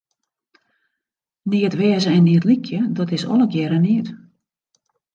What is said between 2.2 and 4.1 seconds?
neat lykje, dat is allegearre neat.